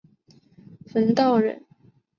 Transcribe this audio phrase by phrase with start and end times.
[0.87, 1.63] 冯道人。